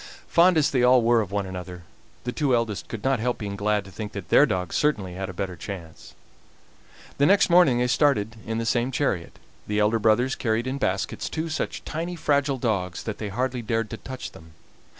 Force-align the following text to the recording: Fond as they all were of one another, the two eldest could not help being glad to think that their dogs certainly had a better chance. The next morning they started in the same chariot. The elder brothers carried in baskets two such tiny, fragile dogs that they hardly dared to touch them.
Fond 0.27 0.57
as 0.57 0.71
they 0.71 0.81
all 0.81 1.03
were 1.03 1.21
of 1.21 1.31
one 1.31 1.45
another, 1.45 1.83
the 2.23 2.31
two 2.31 2.55
eldest 2.55 2.87
could 2.87 3.03
not 3.03 3.19
help 3.19 3.37
being 3.37 3.55
glad 3.55 3.85
to 3.85 3.91
think 3.91 4.13
that 4.13 4.29
their 4.29 4.47
dogs 4.47 4.75
certainly 4.75 5.13
had 5.13 5.29
a 5.29 5.31
better 5.31 5.55
chance. 5.55 6.15
The 7.19 7.27
next 7.27 7.51
morning 7.51 7.77
they 7.77 7.85
started 7.85 8.35
in 8.47 8.57
the 8.57 8.65
same 8.65 8.89
chariot. 8.91 9.37
The 9.67 9.77
elder 9.77 9.99
brothers 9.99 10.33
carried 10.33 10.65
in 10.65 10.79
baskets 10.79 11.29
two 11.29 11.49
such 11.49 11.85
tiny, 11.85 12.15
fragile 12.15 12.57
dogs 12.57 13.03
that 13.03 13.19
they 13.19 13.29
hardly 13.29 13.61
dared 13.61 13.91
to 13.91 13.97
touch 13.97 14.31
them. 14.31 14.55